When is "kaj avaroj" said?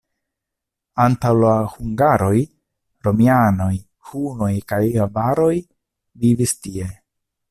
4.73-5.53